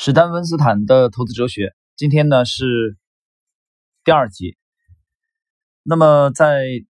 [0.00, 2.96] 史丹温斯坦的投资哲学，今天呢是
[4.04, 4.56] 第二集。
[5.82, 6.84] 那么在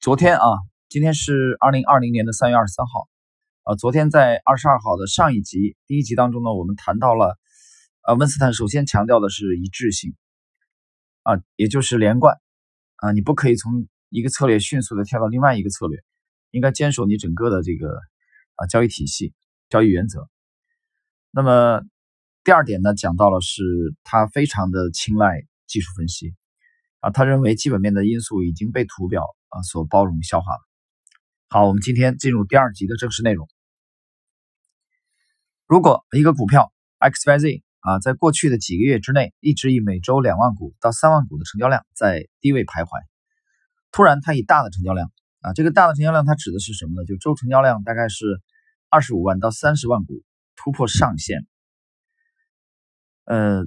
[0.00, 0.44] 昨天啊，
[0.90, 3.08] 今天是二零二零年的三月二十三号，
[3.62, 7.38] 啊，昨天在二十二号的上一集第一集当中呢，我们谈到了，
[8.02, 10.14] 啊，温斯坦首先强调的是一致性，
[11.22, 12.38] 啊，也就是连贯，
[12.96, 15.98] 啊，你不可以从一个策略迅速的跳到另外一个策略，
[16.50, 17.88] 应该坚守你整个的这个
[18.56, 19.32] 啊交易体系、
[19.70, 20.28] 交易原则。
[21.36, 21.82] 那么
[22.44, 23.64] 第二点呢，讲到了是
[24.04, 26.32] 他非常的青睐技术分析
[27.00, 30.60] 啊，他认为基本面的因素已经被图表啊所包容消化了。
[31.48, 33.48] 好，我们今天进入第二集的正式内容。
[35.66, 43.02] 如果一个股票 XYZ 啊，在过去的几个月之内一直以每周两万股到三万股的成交量在低位徘徊，
[43.90, 47.04] 突然它以大的成交量啊，这个大的成交量它指的是什么呢？
[47.04, 48.40] 就周成交量大概是
[48.88, 50.22] 二十五万到三十万股。
[50.56, 51.46] 突破上限，
[53.24, 53.64] 呃，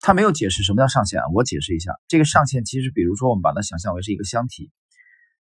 [0.00, 4.70] 他没有解释什么叫上限啊，我解释一下，这个上限其实，比如说我们把它想象为是一个箱体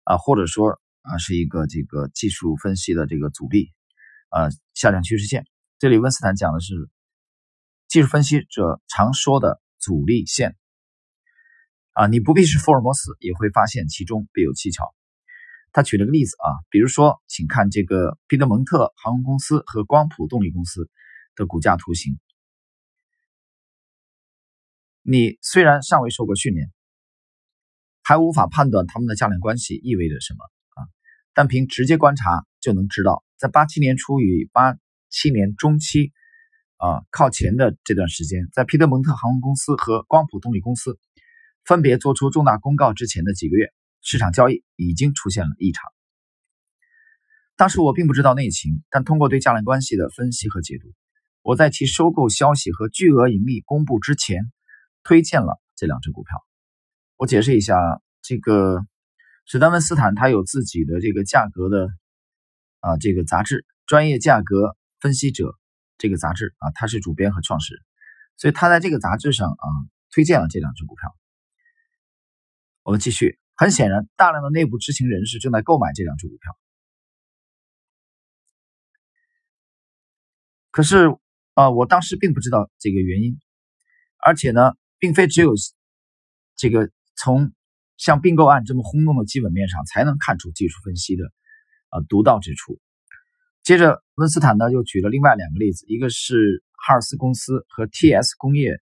[0.04, 3.72] 啊，或者说啊是一个这个技术分析的这个阻力
[4.28, 5.46] 啊下降趋势线。
[5.78, 6.90] 这里温斯坦讲的是
[7.88, 10.56] 技术分析者常说的阻力线
[11.92, 14.94] 啊，你不必是福尔摩斯也会发现其中必有蹊跷。
[15.76, 20.88] 他举了个例子啊，比如说，请看这个彼得蒙特航空公司和光谱动力公司
[21.34, 22.18] 的股价图形。
[25.02, 26.72] 你虽然尚未受过训练，
[28.02, 30.44] 还无法判断他们的价量关系意味着什么
[30.76, 30.88] 啊，
[31.34, 34.78] 但凭直接观察就能知道，在八七年初与八
[35.10, 36.10] 七年中期
[36.78, 40.98] 啊靠前的这段时间，在彼得蒙特航空公司和光谱动力公司
[41.66, 43.74] 分别做出重大公告之前的几个月。
[44.00, 45.82] 市场交易已经出现了异常。
[47.56, 50.92] 当时我并不知道内情，但通过对价量关系的分析和解读，
[51.40, 54.52] 我在其收购消息和巨额盈利公布之前，
[55.02, 56.44] 推荐了这两只股票。
[57.16, 57.74] 我解释一下，
[58.20, 58.84] 这个
[59.46, 61.88] 史丹文斯坦他有自己的这个价格的
[62.80, 65.44] 啊这个杂志《专业价格分析者》
[65.96, 67.82] 这个杂志啊，他是主编和创始人，
[68.36, 69.66] 所以他在这个杂志上啊
[70.10, 71.16] 推荐了这两只股票。
[72.82, 73.38] 我们继续。
[73.56, 76.58] 很显然，大量的内部知情人士正在购买这两只股票。
[80.70, 81.16] 可是，
[81.54, 83.40] 啊，我当时并不知道这个原因，
[84.18, 85.54] 而且呢，并非只有
[86.54, 87.54] 这个从
[87.96, 91.24] 像并购案这么轰动的基本面上才能看出技术分析的
[91.88, 92.78] 啊独到之处。
[93.62, 98.82] 接着，温斯坦呢又举了另外两个例子，一个是哈尔斯公司和 T.S 工业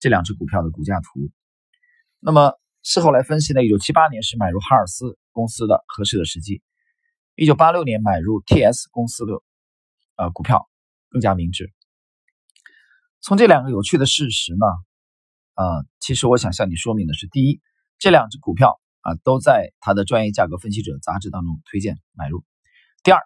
[0.00, 1.30] 这两只股票的股价图。
[2.20, 2.58] 那么。
[2.86, 6.62] 事后来分析呢，一九七八年是买入哈尔斯公司的合适的时机，
[7.34, 9.32] 一九八六年买入 T.S 公司的
[10.16, 10.68] 呃股票
[11.08, 11.72] 更加明智。
[13.22, 14.66] 从这两个有趣的事实呢，
[15.54, 17.62] 呃，其实我想向你说明的是：第一，
[17.98, 22.40] 这两只股票啊都在他的专业价格分析者杂志当中推荐买入；
[23.02, 23.20] 第二，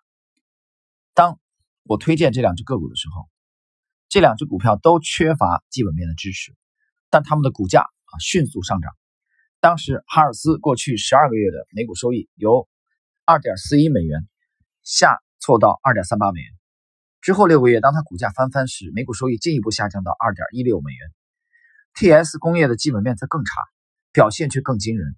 [1.14, 1.40] 当
[1.82, 3.28] 我推荐这两只个股的时候，
[4.08, 6.54] 这两只股票都缺乏基本面的支持，
[7.10, 8.92] 但它们的股价啊迅速上涨。
[9.60, 12.69] 当时哈尔斯过去十二个月的每股收益由
[13.24, 14.28] 二点四一美元
[14.84, 16.50] 下挫到二点三八美元，
[17.20, 21.10] 之后六个月，当它股价翻番时，每股收益进一步下降到二点一六美元。
[21.94, 23.50] T.S 工业的基本面则更差，
[24.12, 25.16] 表现却更惊人。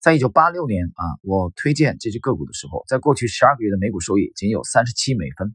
[0.00, 5.54] 在一九八六年啊，我推荐这只个股的时候，在过去十二个月的每股收益仅有三十七美分。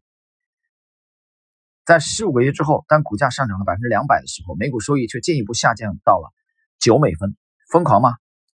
[1.84, 6.31] 在十五个月之后，当股价上涨了百分之两百的时候，每股收益却进一步下降到了
[6.79, 7.35] 九美分。
[7.69, 8.16] 疯狂吗？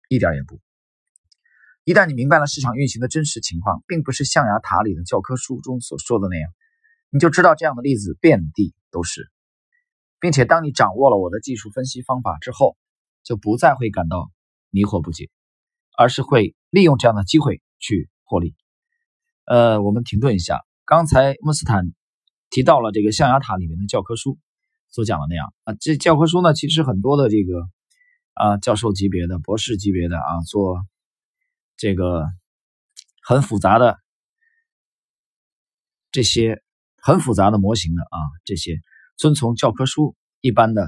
[0.10, 0.60] 一点也不。
[1.84, 6.50] 一旦你明白了市场运行的真实情况，并不是象牙塔里的教科书中所说的那样，
[7.12, 9.30] 你就知道这样的例子遍地都是，
[10.20, 12.76] 并且当你掌握了我的技术分析方法之后，
[13.24, 14.32] 就不再会感到
[14.72, 15.30] 迷惑不解，
[15.96, 18.56] 而是会利用这样的机会去获利。
[19.46, 21.86] 呃，我们停顿一下，刚才穆斯坦
[22.50, 24.40] 提到了这个象牙塔里面的教科书
[24.90, 27.70] 所讲的那样啊，这教科书呢，其实很多的这个。
[28.34, 30.82] 啊，教授级别的、博士级别的啊，做
[31.78, 32.26] 这个
[33.22, 34.00] 很复杂的
[36.12, 36.64] 这些
[36.98, 38.80] 很复杂的模型的啊，这些
[39.18, 40.88] 遵从教科书一般的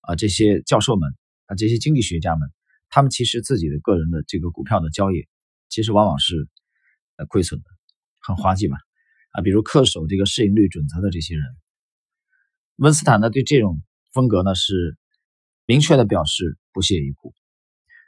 [0.00, 1.14] 啊，这些教授们
[1.46, 2.50] 啊，这些经济学家们，
[2.88, 5.28] 他们其实自己的个人的这个股票的交易，
[5.68, 6.48] 其实往往是
[7.16, 7.66] 呃亏损的，
[8.20, 8.78] 很滑稽嘛
[9.32, 11.44] 啊，比如恪守这个市盈率准则的这些人，
[12.76, 13.82] 温斯坦呢对这种
[14.12, 14.96] 风格呢是。
[15.64, 17.32] 明确的表示不屑一顾。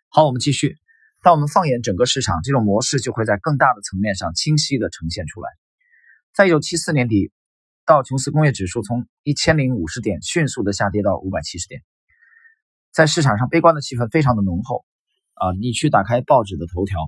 [0.08, 0.76] 好，我们继续。
[1.22, 5.48] 当我们放眼整个市场，这种模式就会在更大的层面上清晰的呈现出来。
[6.34, 7.32] 在一九七四年底，
[7.86, 11.82] 道琼斯工业指数从一千零五十点迅速的下跌到五百七十点，
[12.92, 14.84] 在市场上悲观的气氛非常的浓厚
[15.34, 15.52] 啊！
[15.58, 16.98] 你去打开报纸的头条，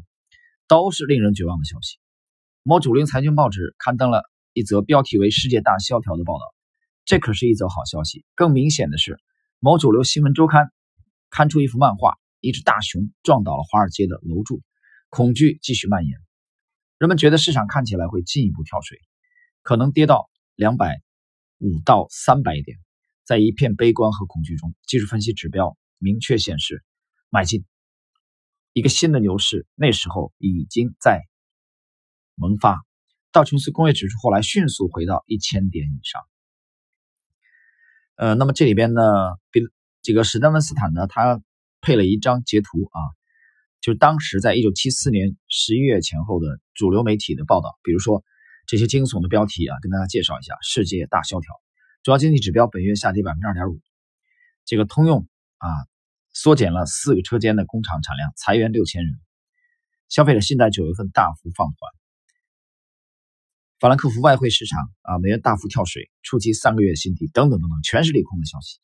[0.67, 1.99] 都是令人绝望的消息。
[2.63, 4.23] 某主流财经报纸刊登了
[4.53, 6.55] 一则标题为“世界大萧条”的报道，
[7.05, 8.25] 这可是一则好消息。
[8.35, 9.21] 更明显的是，
[9.61, 10.73] 某主流新闻周刊
[11.31, 14.63] 刊出一幅漫画，一只大熊撞倒了华尔街的楼柱，
[15.09, 16.19] 恐惧继续蔓延。
[16.99, 18.99] 人们觉得市场看起来会进一步跳水，
[19.63, 21.03] 可能跌到两百
[21.59, 22.79] 五到三百点。
[23.25, 26.85] 在一片悲观和恐惧中，技术分析指标明确显示
[27.29, 27.65] 买进。
[28.73, 31.23] 一个新的牛市那时候已经在
[32.35, 32.81] 萌发。
[33.33, 36.23] 道琼斯工业指数后来迅速回到一千点以上。
[38.15, 39.03] 呃，那么这里边呢，
[39.51, 39.61] 比
[40.07, 41.43] 这个史丹文斯坦呢，他
[41.81, 43.01] 配了一张截图啊。
[43.81, 48.23] 就是当时在一九七四年十一月前后的主流媒体的报道，比如说
[48.69, 51.53] 这些惊悚的标题啊，跟大家介绍一下：世界大萧条，
[52.05, 53.81] 主要经济指标本月下跌百分之二点五。
[54.65, 55.27] 这个通用
[55.59, 55.67] 啊，
[56.33, 59.13] 缩减了四个车间的工厂产量，裁员六千人。
[60.09, 61.77] 消费者信贷九月份大幅放缓。
[63.81, 68.79] 法兰克福外汇市场啊，美元大幅跳水，触及三个月新低，等等等等，全是利空的消息。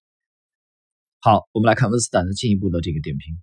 [1.24, 3.40] 好，我们来看温斯坦的进一步的这个点评。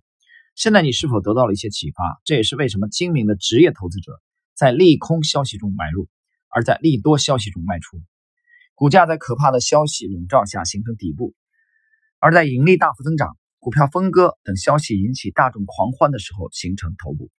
[0.54, 2.20] 现在你是否得到了一些启发？
[2.26, 4.20] 这也是为什么精明的职业投资者
[4.54, 6.06] 在利空消息中买入，
[6.50, 7.96] 而在利多消息中卖出。
[8.74, 11.32] 股价在可怕的消息笼罩下形成底部，
[12.18, 17.30] 而在盈利大幅增长、股票分割等消息引起大众狂欢的时候形成头部。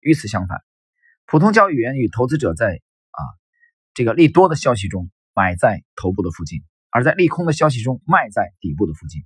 [0.00, 0.58] 与此相反，
[1.24, 2.82] 普通交易员与投资者在
[3.12, 3.20] 啊
[3.94, 9.22] 这个利多的消息中买在头部的附近，而在利空的消息中卖在底部的附近。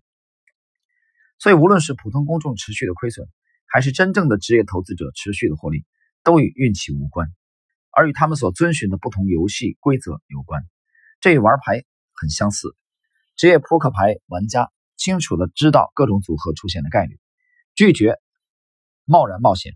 [1.40, 3.26] 所以，无论是普通公众持续的亏损，
[3.66, 5.86] 还是真正的职业投资者持续的获利，
[6.22, 7.28] 都与运气无关，
[7.90, 10.62] 而与他们所遵循的不同游戏规则有关。
[11.18, 11.82] 这与玩牌
[12.12, 12.76] 很相似。
[13.36, 17.18] 职业扑克牌玩家清楚的知道各种组合出现的概率，
[17.74, 18.18] 拒绝
[19.06, 19.72] 贸然冒险；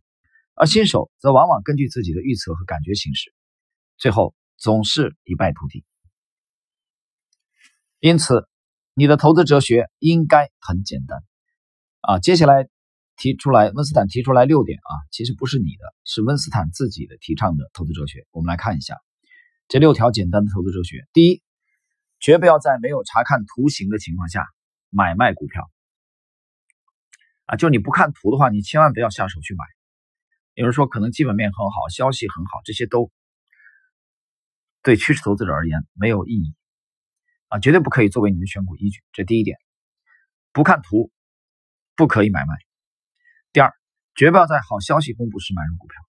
[0.55, 3.32] 而新手则往往根据自己的预测和感觉行事，
[3.96, 5.82] 最后总是一败涂地。
[8.00, 8.46] 因此，
[8.93, 11.25] 你的投资哲学应该很简单
[12.06, 12.18] 啊！
[12.18, 12.68] 接下来。
[13.16, 18.26] 提出来，温斯坦提出来六点啊，其实不是你的，是温斯坦自己的提倡的投资哲学。
[18.32, 18.96] 我们来看一下
[19.68, 21.06] 这六条简单的投资哲学。
[21.12, 21.40] 第一，
[22.18, 24.44] 绝不要在没有查看图形的情况下
[24.90, 25.70] 买卖股票
[27.44, 29.64] 啊，就你不看图的话，你千万不要下手去买。
[30.54, 33.12] 有人说可能基本面很好，消息很好，这些都
[34.82, 36.52] 对趋势投资者而言没有意义
[37.46, 39.04] 啊，绝对不可以作为你的选股依据。
[39.12, 39.56] 这第一点，
[40.52, 41.12] 不看图
[41.96, 42.55] 不可以买卖。
[43.52, 43.73] 第二，
[44.14, 46.02] 绝不要在好消息公布时买入股票，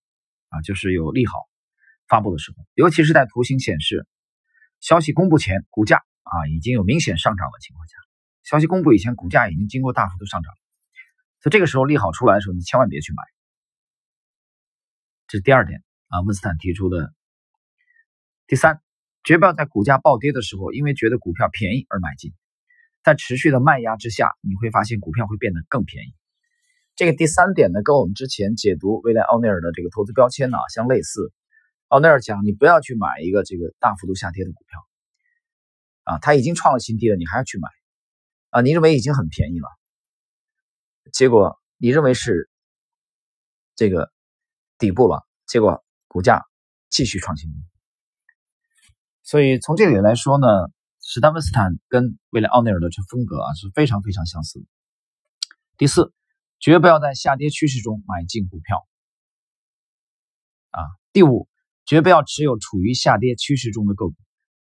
[0.49, 1.33] 啊，就是有利好
[2.07, 4.07] 发布的时候，尤其是在图形显示
[4.79, 7.93] 消息公布前，股价啊已经有明显上涨的情况下，
[8.43, 10.53] 消息公布以前，股价已经经过大幅度上涨，
[11.41, 13.23] 所以这个时候利好出来的时候，你千万别去买。
[15.27, 17.13] 这是第二点啊，温斯坦提出的。
[18.47, 18.79] 第三，
[19.23, 22.31] 绝不要在股价暴跌的时候，因为觉得股票便宜而买进，
[23.05, 26.15] 在持续的卖压之下，你会发现股票会变得更便宜。
[26.95, 31.31] 这个第三点呢，跟我们之前解读威廉奥尼尔的这个投资标签呢相类似。
[31.89, 34.87] 奥尼尔讲，你不要去买一个这个大幅度下跌的股票，
[36.03, 37.69] 啊，它已经创了新低了，你还要去买，
[38.49, 39.67] 啊，你认为已经很便宜了，
[41.13, 42.49] 结果你认为是
[43.75, 44.11] 这个
[44.79, 46.43] 底部了，结果股价
[46.89, 47.57] 继续创新低。
[49.21, 50.47] 所以从这里来说呢，
[51.07, 54.65] 史丹文斯坦跟威廉奥尼尔的这风格啊是非常非常相似的。
[55.77, 56.11] 第四。
[56.57, 58.87] 绝不要在下跌趋势中买进股票，
[60.71, 60.81] 啊，
[61.11, 61.49] 第五，
[61.85, 64.15] 绝不要持有处于下跌趋势中的个股，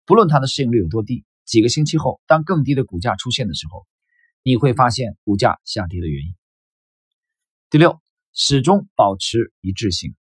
[0.06, 1.24] 不论它的市盈率有多低。
[1.44, 3.86] 几个星期后，当更低的股价出现的时候，
[4.42, 6.34] 你会发现股价下跌的原因。
[7.68, 8.00] 第六，
[8.32, 10.16] 始终保持一致性。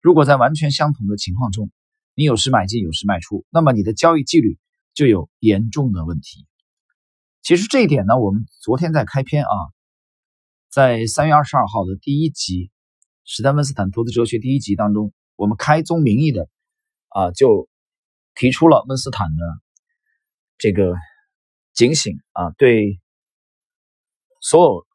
[0.00, 1.70] 如果在完全相同的情况中，
[2.14, 4.56] 你有时买进，有时卖出，那么你的交易纪律
[4.94, 6.46] 就有严重的问题。
[7.42, 9.50] 其实这一点呢，我们昨天在开篇啊。
[10.70, 12.68] 在三月二十二号的第一集
[13.24, 16.48] 《史丹文斯坦投资哲学》第一集当中，我们开宗明义的
[17.10, 17.68] 啊，就
[18.34, 19.44] 提出了温斯坦的
[20.56, 20.94] 这个
[21.74, 22.98] 警醒啊，对
[24.40, 24.86] 所有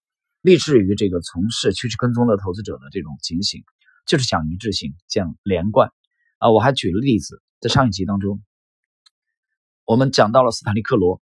[0.41, 3.63] 立志于这个从事趋势跟踪的投资者的这种警醒，
[4.07, 5.91] 就是讲一致性，讲连贯
[6.39, 6.49] 啊。
[6.49, 8.41] 我还举了例子，在上一集当中，
[9.87, 11.19] 我们讲到了斯坦利克罗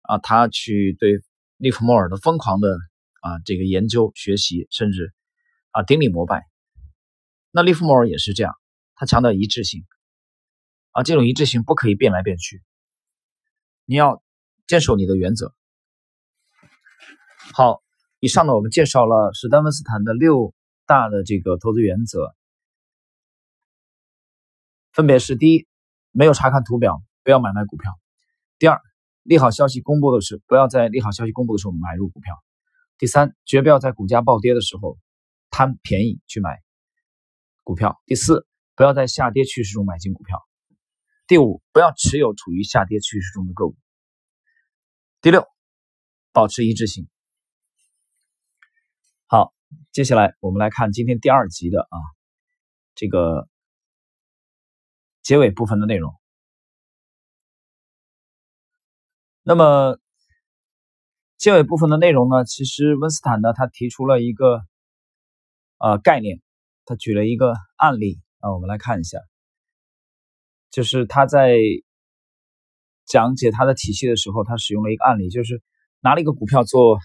[0.00, 1.20] 啊，他去对
[1.58, 2.76] 利弗莫尔的疯狂的。
[3.22, 5.12] 啊，这个研究、学习，甚至
[5.72, 6.46] 啊顶礼膜拜。
[7.50, 8.54] 那利弗莫尔也是这样，
[8.94, 9.84] 他强调一致性
[10.92, 12.62] 啊，这种一致性不可以变来变去
[13.84, 14.22] 你要
[14.66, 15.54] 坚守你的原则。
[17.52, 17.82] 好，
[18.20, 20.54] 以上呢，我们介绍了史丹文斯坦的六
[20.86, 22.34] 大的这个投资原则，
[24.92, 25.66] 分别是：第一，
[26.10, 27.92] 没有查看图表不要买卖股票；
[28.58, 28.80] 第二，
[29.22, 32.34] 利好消息公布的时，不要在利好消息公布的时候买入股票；
[32.98, 34.98] 第三，绝不要在股价暴跌的时候
[35.48, 36.60] 贪便宜去买
[37.62, 40.38] 股票；第四，不要在下跌趋势中买进股票；
[41.28, 43.76] 第五，不要持有处于下跌趋势中的个股；
[45.20, 45.46] 第六，
[46.32, 47.08] 保持一致性。
[49.28, 49.54] 好，
[49.92, 51.96] 接下来我们来看今天第二集的啊
[52.96, 53.48] 这个
[55.22, 56.12] 结尾部分的内容。
[59.42, 59.98] 那么
[61.36, 64.62] 结尾部分的内容呢，其实温斯坦呢他提出了一个
[65.78, 66.40] 呃概念，
[66.84, 69.18] 他举了一个案例啊，我们来看一下，
[70.70, 71.56] 就是他在
[73.06, 75.62] 讲解他的体系的时候，他使用了一个案例，就是
[76.00, 76.98] 拿了一个股票做。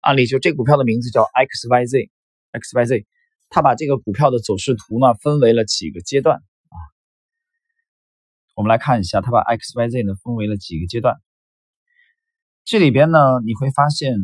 [0.00, 3.06] 案例就这股票的名字叫 XYZ，XYZ，
[3.48, 6.76] 他把这个股票的走势图呢分为了几个阶段啊，
[8.54, 11.20] 我们来看一下，他把 XYZ 呢分为了几个阶段。
[12.66, 14.16] 这里边呢你会发现，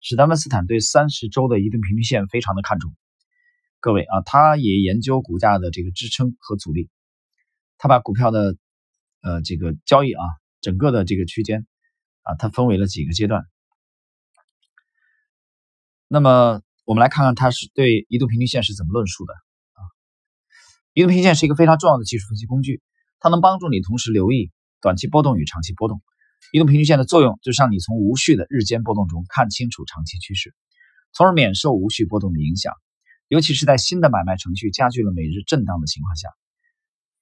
[0.00, 2.94] 史丹文斯坦对三十周的移动平均线非常的看重。
[3.80, 6.88] 各位啊，他也研究股价的这个支撑和阻力，
[7.78, 8.54] 他把股票的
[9.22, 10.22] 呃这个交易啊
[10.60, 11.66] 整个的这个区间
[12.22, 13.42] 啊，它分为了几个阶段。
[16.06, 19.82] 那么我们来看看他是对移动平均线是怎么论述的啊？
[20.92, 22.82] 移动平均线是一个非常重要的技术分析工具，
[23.18, 26.00] 它能帮助你同时留意短期波动与长期波动。
[26.52, 30.54] 移动平均线的作用就是让你从无序的日间波动中看清楚长期趋势，
[31.12, 32.74] 从而免受无序波动的影响。
[33.28, 36.28] 尤其是在新的买卖程序加剧了每日震荡的情况下，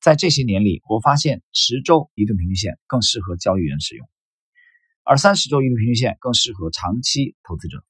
[0.00, 4.08] 在这些年里，我发现十周移动平均线更适合交易员使用，
[5.04, 7.84] 而三十周移动平均线更适合长期投资者。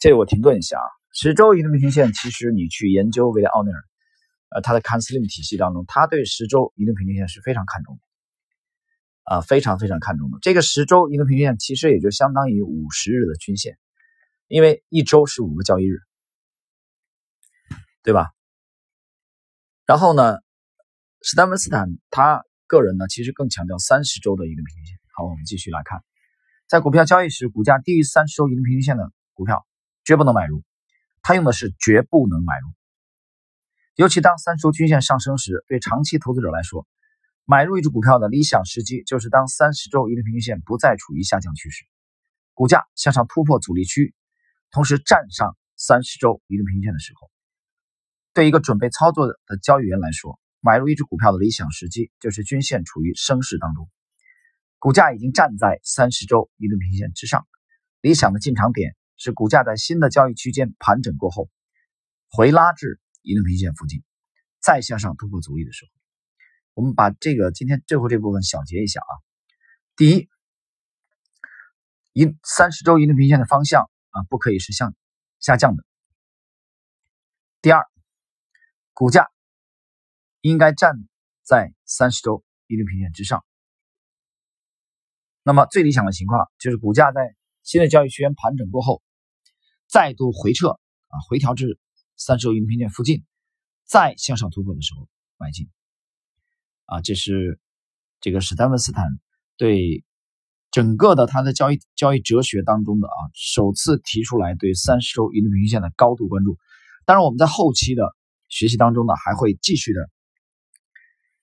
[0.00, 3.84] 这里我停顿一下啊，十周移动平均线，其实你去研究维利奥尼尔，
[4.50, 8.00] 呃，他的 c a n s l i m 体系当中，他对十周移动平均线是非常看重的，
[9.26, 10.38] 啊，非常非常看重的。
[10.40, 13.78] 这个十周移动平均线其实也就相当于五十日的均线，
[14.48, 15.98] 因为一周是五个交易日，
[18.02, 18.30] 对吧？
[19.84, 20.38] 然后呢，
[21.22, 24.96] 史丹文斯坦他个人呢，其实更强调三十周的移动平均线。
[25.12, 26.02] 好，我们继续来看，
[26.66, 29.66] 在股票交易时，股价低于三十周移动平均线的股票。
[30.08, 30.62] 绝不能买入，
[31.20, 32.68] 他用的是绝不能买入。
[33.96, 36.86] 尤其当三十周均线上升时，对长期投资者来说，
[37.48, 41.84] 买入一只股票的理想时机就是当三十周移动平均线不再处于下降趋势，
[42.54, 44.14] 股价向上突破阻力区，
[44.72, 47.30] 同时站上三十周移动平均线的时候。
[48.34, 53.88] 对一个准备操作的交易员来说，买入一只股票的理想时机就是均线处于升势当中，
[54.78, 57.46] 股价已经站在三十周移动平均线之上，
[58.00, 58.94] 理想的进场点。
[59.18, 61.48] 是股价在新的交易区间盘整过后，
[62.28, 64.02] 回拉至移动平均线附近，
[64.60, 65.90] 再向上突破阻力的时候，
[66.76, 69.12] 我们把这个今天最后这部分小结一下啊。
[69.96, 70.28] 第一，
[72.12, 74.94] 一三十周移动平线的方向啊，不可以是向
[75.40, 75.82] 下降的。
[77.62, 77.82] 第二，
[78.92, 79.30] 股价
[80.42, 80.92] 应该站
[81.42, 83.42] 在三十周移动平线之上。
[85.42, 89.02] 那么最理想的情况就是股价在新的交易区间盘整过后。
[89.88, 90.72] 再度回撤
[91.08, 91.78] 啊，回调至
[92.16, 93.24] 三十周移动平线附近，
[93.84, 95.70] 再向上突破的时候买进
[96.86, 97.60] 啊，这是
[98.20, 99.06] 这个史丹文斯坦
[99.56, 100.04] 对
[100.70, 106.58] 整个的他的交易交易哲学当中的啊首次提出来对三十周移动平均线的高度关注。
[107.04, 108.16] 当然，我们在后期的
[108.48, 110.10] 学习当中呢，还会继续的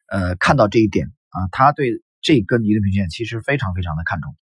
[0.08, 4.36] 呃看到这一点啊，他对这根移动平均线其实非常非常的看重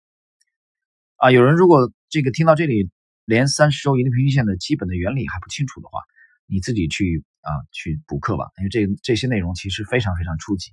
[1.17, 1.31] 啊。
[1.31, 2.89] 有人如果这个听到这里。
[3.23, 6.01] 连三十周移动平均线的基本的原理还不清楚的话，
[6.47, 10.71] 你自己去啊去补课吧，因为这这些内容其实非常非常初级。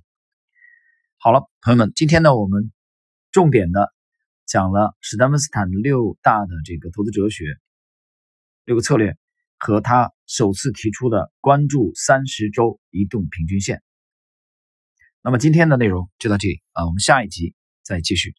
[1.21, 2.71] 好了，朋友们，今天呢我们
[3.29, 3.93] 重点的
[4.45, 7.57] 讲了史丹文斯坦六大的这个投资哲学、
[8.63, 9.17] 六个策略
[9.57, 13.83] 和他首次提出的关注三十周移动平均线。
[15.21, 18.33] 那么今天的内容就到这里啊，我们下一集再继续。